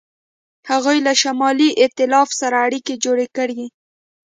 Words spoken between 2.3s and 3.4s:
سره اړیکې جوړې